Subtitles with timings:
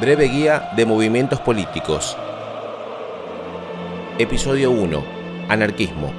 [0.00, 2.16] Breve guía de movimientos políticos.
[4.18, 5.04] Episodio 1.
[5.50, 6.10] Anarquismo.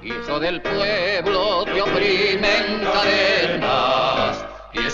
[0.00, 4.88] Hijo del pueblo te oprimen cadenas y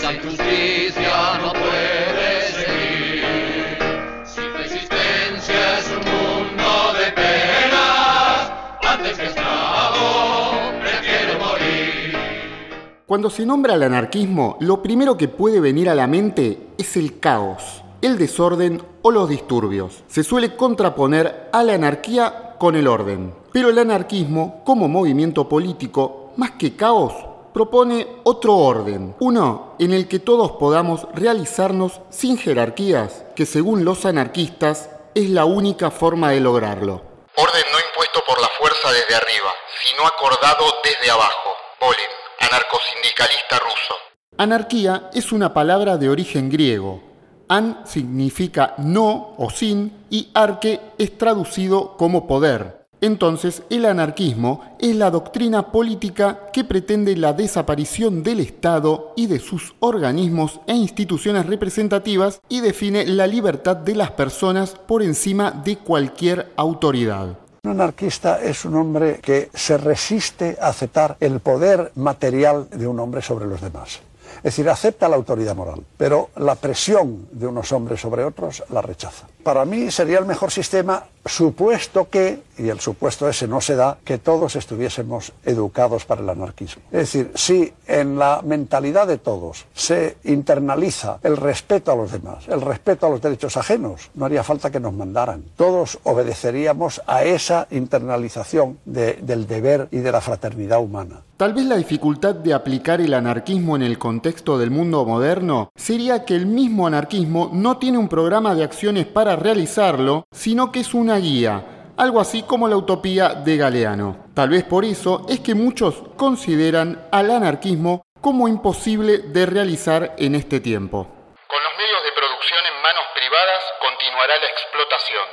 [13.11, 17.19] Cuando se nombra el anarquismo, lo primero que puede venir a la mente es el
[17.19, 20.05] caos, el desorden o los disturbios.
[20.07, 23.35] Se suele contraponer a la anarquía con el orden.
[23.51, 27.13] Pero el anarquismo, como movimiento político, más que caos,
[27.53, 34.05] propone otro orden, uno en el que todos podamos realizarnos sin jerarquías, que según los
[34.05, 37.01] anarquistas es la única forma de lograrlo.
[37.35, 39.51] Orden no impuesto por la fuerza desde arriba,
[39.83, 41.49] sino acordado desde abajo.
[41.81, 42.20] Bolin,
[42.51, 43.93] anarcosindicalista ruso.
[44.37, 47.01] Anarquía es una palabra de origen griego.
[47.47, 52.87] An significa no o sin y arque es traducido como poder.
[52.99, 59.39] Entonces, el anarquismo es la doctrina política que pretende la desaparición del Estado y de
[59.39, 65.77] sus organismos e instituciones representativas y define la libertad de las personas por encima de
[65.77, 67.40] cualquier autoridad.
[67.63, 72.99] Un anarquista es un hombre que se resiste a aceptar el poder material de un
[72.99, 73.99] hombre sobre los demás.
[74.37, 78.81] Es decir, acepta la autoridad moral, pero la presión de unos hombres sobre otros la
[78.81, 79.27] rechaza.
[79.43, 83.97] Para mí sería el mejor sistema supuesto que, y el supuesto ese no se da,
[84.03, 86.83] que todos estuviésemos educados para el anarquismo.
[86.91, 92.47] Es decir, si en la mentalidad de todos se internaliza el respeto a los demás,
[92.47, 95.43] el respeto a los derechos ajenos, no haría falta que nos mandaran.
[95.55, 101.21] Todos obedeceríamos a esa internalización de, del deber y de la fraternidad humana.
[101.37, 106.23] Tal vez la dificultad de aplicar el anarquismo en el contexto del mundo moderno sería
[106.23, 110.93] que el mismo anarquismo no tiene un programa de acciones para realizarlo, sino que es
[110.93, 114.25] una guía, algo así como la utopía de Galeano.
[114.33, 120.35] Tal vez por eso es que muchos consideran al anarquismo como imposible de realizar en
[120.35, 121.07] este tiempo.
[121.47, 125.25] Con los medios de producción en manos privadas continuará la explotación.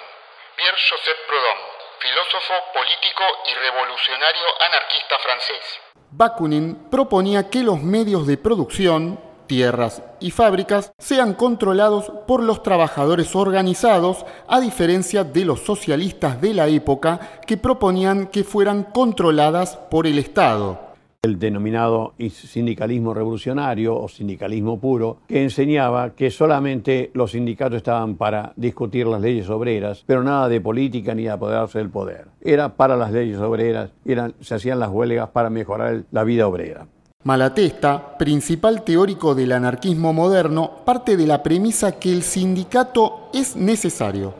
[0.56, 1.58] Pierre-Joseph Proudhon,
[2.00, 5.80] filósofo, político y revolucionario anarquista francés.
[6.10, 13.34] Bakunin proponía que los medios de producción, tierras y fábricas sean controlados por los trabajadores
[13.34, 20.06] organizados, a diferencia de los socialistas de la época que proponían que fueran controladas por
[20.06, 20.88] el Estado
[21.22, 28.52] el denominado sindicalismo revolucionario o sindicalismo puro, que enseñaba que solamente los sindicatos estaban para
[28.54, 32.26] discutir las leyes obreras, pero nada de política ni de apoderarse del poder.
[32.40, 33.90] Era para las leyes obreras,
[34.40, 36.86] se hacían las huelgas para mejorar la vida obrera.
[37.24, 44.34] Malatesta, principal teórico del anarquismo moderno, parte de la premisa que el sindicato es necesario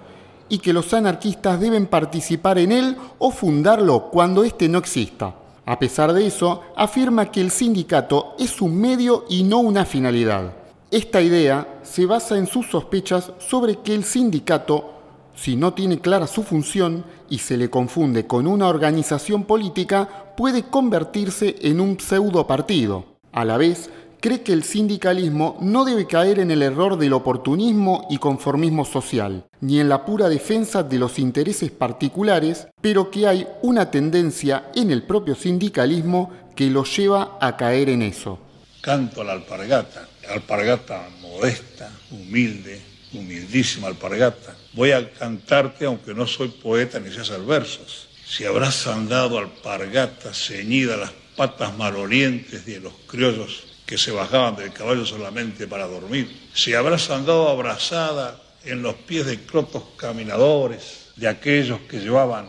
[0.49, 5.35] y que los anarquistas deben participar en él o fundarlo cuando éste no exista.
[5.67, 10.53] A pesar de eso, afirma que el sindicato es un medio y no una finalidad.
[10.93, 14.98] Esta idea se basa en sus sospechas sobre que el sindicato,
[15.41, 20.65] si no tiene clara su función y se le confunde con una organización política, puede
[20.65, 23.19] convertirse en un pseudo partido.
[23.33, 23.89] A la vez,
[24.21, 29.47] cree que el sindicalismo no debe caer en el error del oportunismo y conformismo social,
[29.61, 34.91] ni en la pura defensa de los intereses particulares, pero que hay una tendencia en
[34.91, 38.41] el propio sindicalismo que lo lleva a caer en eso.
[38.81, 44.57] Canto a la alpargata, alpargata modesta, humilde, humildísima alpargata.
[44.73, 48.09] Voy a cantarte aunque no soy poeta ni sé hacer versos.
[48.27, 54.73] Si habrás andado alpargata ceñida las patas malolientes de los criollos que se bajaban del
[54.73, 61.27] caballo solamente para dormir, si habrás andado abrazada en los pies de crotos caminadores, de
[61.27, 62.49] aquellos que llevaban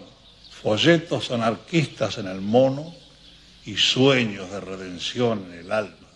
[0.61, 2.93] folletos anarquistas en el mono
[3.65, 6.08] y sueños de redención en el alma.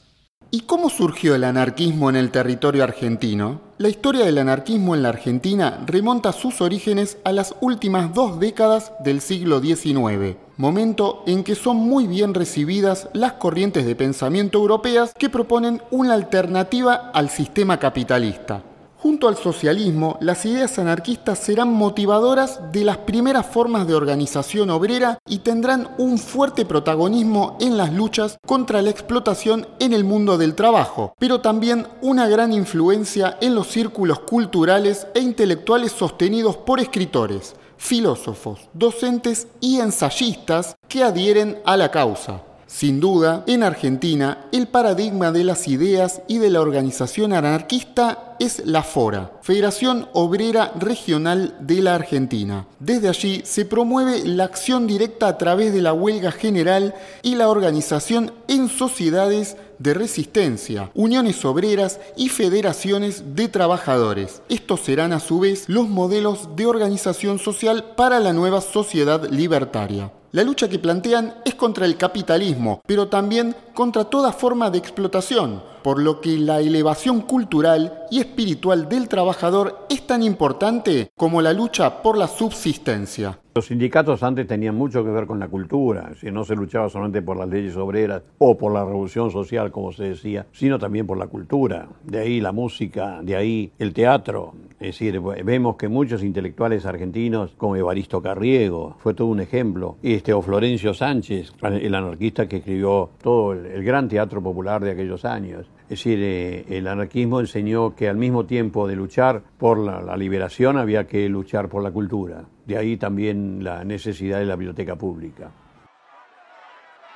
[0.55, 3.59] ¿Y cómo surgió el anarquismo en el territorio argentino?
[3.79, 8.91] La historia del anarquismo en la Argentina remonta sus orígenes a las últimas dos décadas
[9.03, 15.15] del siglo XIX, momento en que son muy bien recibidas las corrientes de pensamiento europeas
[15.17, 18.61] que proponen una alternativa al sistema capitalista.
[19.03, 25.19] Junto al socialismo, las ideas anarquistas serán motivadoras de las primeras formas de organización obrera
[25.27, 30.55] y tendrán un fuerte protagonismo en las luchas contra la explotación en el mundo del
[30.55, 37.57] trabajo, pero también una gran influencia en los círculos culturales e intelectuales sostenidos por escritores,
[37.75, 42.41] filósofos, docentes y ensayistas que adhieren a la causa.
[42.73, 48.63] Sin duda, en Argentina, el paradigma de las ideas y de la organización anarquista es
[48.65, 52.65] la FORA, Federación Obrera Regional de la Argentina.
[52.79, 57.49] Desde allí se promueve la acción directa a través de la huelga general y la
[57.49, 64.41] organización en sociedades de resistencia, uniones obreras y federaciones de trabajadores.
[64.49, 70.11] Estos serán a su vez los modelos de organización social para la nueva sociedad libertaria.
[70.31, 75.63] La lucha que plantean es contra el capitalismo, pero también contra toda forma de explotación,
[75.83, 81.53] por lo que la elevación cultural y espiritual del trabajador es tan importante como la
[81.53, 83.39] lucha por la subsistencia.
[83.55, 87.21] Los sindicatos antes tenían mucho que ver con la cultura, si no se luchaba solamente
[87.21, 91.19] por las leyes obreras o por la revolución social, como se decía, sino también por
[91.19, 91.87] la cultura.
[92.03, 94.55] De ahí la música, de ahí el teatro.
[94.79, 100.33] Es decir, vemos que muchos intelectuales argentinos, como Evaristo Carriego, fue todo un ejemplo, este,
[100.33, 105.67] o Florencio Sánchez, el anarquista que escribió todo el gran teatro popular de aquellos años.
[105.83, 110.77] Es decir, eh, el anarquismo enseñó que al mismo tiempo de luchar por la, liberación
[110.77, 112.45] había que luchar por la cultura.
[112.65, 115.51] De ahí también la necesidad de la biblioteca pública.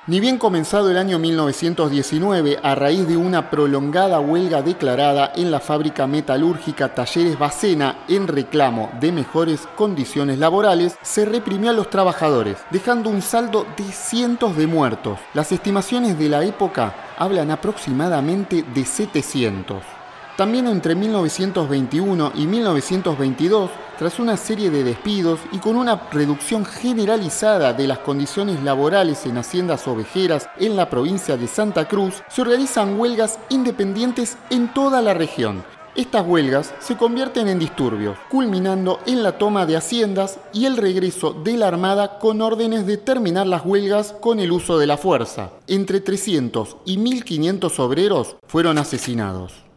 [0.08, 5.60] Ni bien comenzado el año 1919, a raíz de una prolongada huelga declarada en la
[5.60, 12.56] fábrica metalúrgica Talleres Bacena en reclamo de mejores condiciones laborales, se reprimió a los trabajadores,
[12.70, 15.18] dejando un saldo de cientos de muertos.
[15.34, 19.82] Las estimaciones de la época hablan aproximadamente de 700.
[20.38, 27.72] También entre 1921 y 1922, tras una serie de despidos y con una reducción generalizada
[27.72, 32.98] de las condiciones laborales en haciendas ovejeras en la provincia de Santa Cruz, se organizan
[32.98, 35.64] huelgas independientes en toda la región.
[35.96, 41.32] Estas huelgas se convierten en disturbios, culminando en la toma de haciendas y el regreso
[41.32, 45.50] de la Armada con órdenes de terminar las huelgas con el uso de la fuerza.
[45.66, 49.67] Entre 300 y 1.500 obreros fueron asesinados.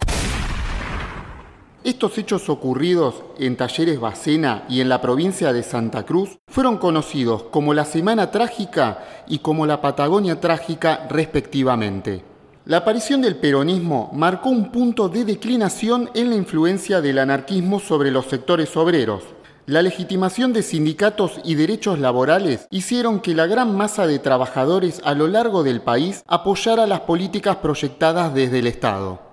[1.84, 7.42] Estos hechos ocurridos en Talleres Bacena y en la provincia de Santa Cruz fueron conocidos
[7.50, 12.24] como la Semana Trágica y como la Patagonia Trágica respectivamente.
[12.66, 18.12] La aparición del peronismo marcó un punto de declinación en la influencia del anarquismo sobre
[18.12, 19.24] los sectores obreros.
[19.66, 25.16] La legitimación de sindicatos y derechos laborales hicieron que la gran masa de trabajadores a
[25.16, 29.31] lo largo del país apoyara las políticas proyectadas desde el Estado.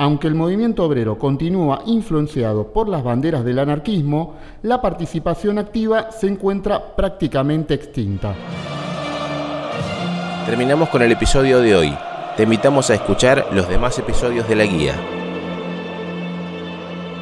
[0.00, 6.26] Aunque el movimiento obrero continúa influenciado por las banderas del anarquismo, la participación activa se
[6.26, 8.34] encuentra prácticamente extinta.
[10.46, 11.94] Terminamos con el episodio de hoy.
[12.34, 14.94] Te invitamos a escuchar los demás episodios de la guía.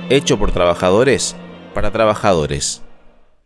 [0.09, 1.35] Hecho por trabajadores
[1.75, 2.88] para trabajadores.